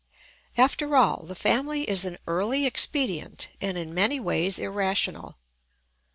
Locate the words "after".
0.57-0.95